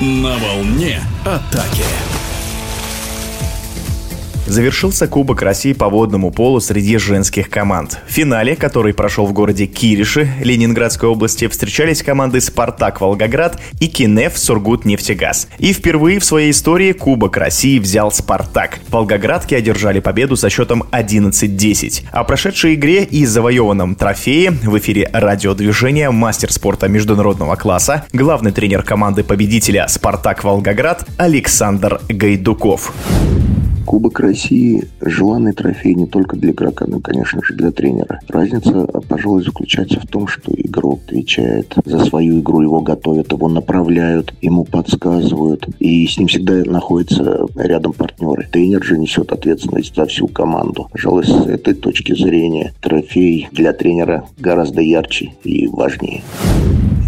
[0.00, 1.82] На волне атаки.
[4.48, 7.98] Завершился Кубок России по водному полу среди женских команд.
[8.08, 14.38] В финале, который прошел в городе Кириши Ленинградской области, встречались команды «Спартак» Волгоград и «Кинеф»
[14.38, 15.48] Сургут Нефтегаз.
[15.58, 18.80] И впервые в своей истории Кубок России взял «Спартак».
[18.88, 22.04] Волгоградки одержали победу со счетом 11-10.
[22.10, 28.82] О прошедшей игре и завоеванном трофее в эфире радиодвижения мастер спорта международного класса, главный тренер
[28.82, 32.94] команды победителя «Спартак Волгоград» Александр Гайдуков.
[33.88, 38.20] Кубок России– желанный трофей не только для игрока, но, конечно же, для тренера.
[38.28, 44.34] Разница, пожалуй, заключается в том, что игрок отвечает за свою игру, его готовят, его направляют,
[44.42, 48.46] ему подсказывают, и с ним всегда находятся рядом партнеры.
[48.52, 50.88] Тренер же несет ответственность за всю команду.
[50.92, 56.20] Пожалуй, с этой точки зрения трофей для тренера гораздо ярче и важнее.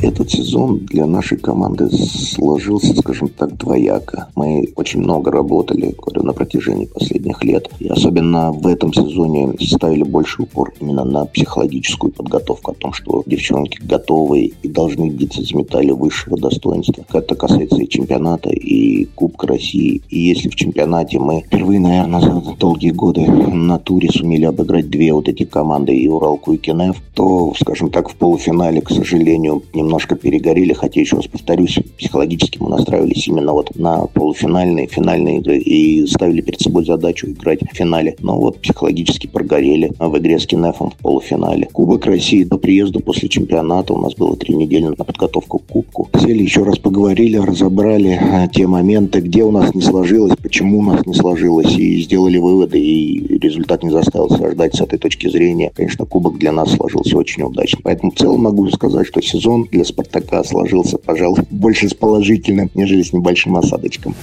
[0.00, 4.28] Этот сезон для нашей команды сложился, скажем так, двояко.
[4.36, 7.68] Мы очень много работали, говорю, на протяжении последних лет.
[7.80, 13.24] И особенно в этом сезоне ставили больше упор именно на психологическую подготовку, о том, что
[13.26, 17.04] девчонки готовы и должны биться за медали высшего достоинства.
[17.12, 20.00] Это касается и чемпионата, и Кубка России.
[20.10, 25.12] И если в чемпионате мы впервые, наверное, за долгие годы на туре сумели обыграть две
[25.12, 29.87] вот эти команды, и Уралку, и Кенеф, то, скажем так, в полуфинале, к сожалению, немного
[29.88, 35.56] немножко перегорели, хотя еще раз повторюсь, психологически мы настраивались именно вот на полуфинальные, финальные игры
[35.56, 38.14] и ставили перед собой задачу играть в финале.
[38.20, 41.68] Но вот психологически прогорели в игре с Кинефом в полуфинале.
[41.72, 46.07] Кубок России до приезда после чемпионата у нас было три недели на подготовку к Кубку.
[46.18, 50.82] Сели еще раз поговорили, разобрали э, те моменты, где у нас не сложилось, почему у
[50.82, 55.28] нас не сложилось, и сделали выводы, и результат не заставил себя ждать с этой точки
[55.28, 55.70] зрения.
[55.74, 57.80] Конечно, Кубок для нас сложился очень удачно.
[57.84, 63.02] Поэтому в целом могу сказать, что сезон для «Спартака» сложился, пожалуй, больше с положительным, нежели
[63.02, 64.14] с небольшим осадочком.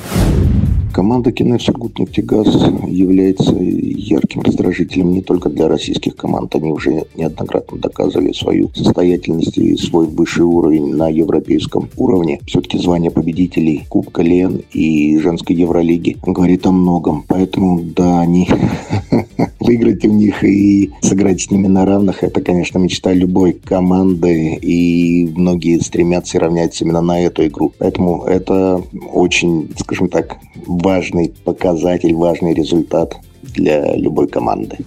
[0.95, 2.47] Команда Кинев Сургутнефтегаз
[2.87, 6.55] является ярким раздражителем не только для российских команд.
[6.55, 12.39] Они уже неоднократно доказывали свою состоятельность и свой высший уровень на европейском уровне.
[12.47, 17.25] Все-таки звание победителей Кубка Лен и женской Евролиги говорит о многом.
[17.27, 18.47] Поэтому, да, они
[19.59, 25.29] выиграть у них и сыграть с ними на равных, это, конечно, мечта любой команды, и
[25.35, 27.73] многие стремятся и равняются именно на эту игру.
[27.77, 28.81] Поэтому это
[29.11, 34.77] очень, скажем так, важный показатель, важный результат для любой команды.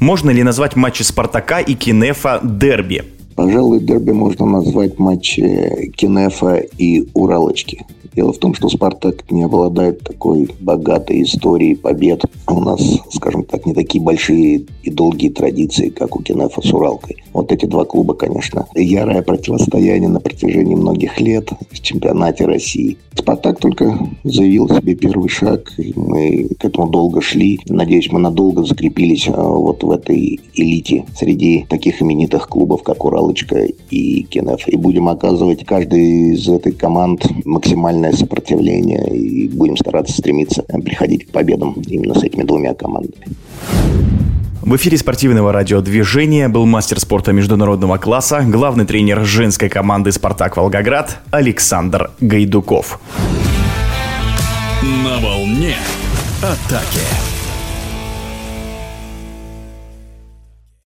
[0.00, 3.04] Можно ли назвать матчи «Спартака» и «Кинефа» дерби?
[3.36, 7.86] Пожалуй, дерби можно назвать матчи «Кинефа» и «Уралочки».
[8.14, 12.24] Дело в том, что «Спартак» не обладает такой богатой историей побед.
[12.46, 12.80] У нас,
[13.10, 17.22] скажем так, не такие большие и долгие традиции, как у Кенефа с Уралкой.
[17.32, 22.98] Вот эти два клуба, конечно, ярое противостояние на протяжении многих лет в чемпионате России.
[23.14, 27.60] «Спартак» только заявил себе первый шаг, мы к этому долго шли.
[27.68, 33.66] Надеюсь, мы надолго закрепились а, вот в этой элите среди таких именитых клубов, как «Уралочка»
[33.90, 34.66] и «Кенеф».
[34.68, 41.28] И будем оказывать каждый из этой команд максимально максимальное сопротивление и будем стараться стремиться приходить
[41.28, 43.26] к победам именно с этими двумя командами.
[44.62, 51.18] В эфире спортивного радиодвижения был мастер спорта международного класса, главный тренер женской команды «Спартак Волгоград»
[51.30, 53.00] Александр Гайдуков.
[54.82, 55.74] На волне
[56.42, 57.31] атаки.